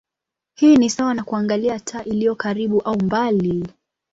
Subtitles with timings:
[0.55, 3.67] Hii ni sawa na kuangalia taa iliyo karibu au mbali.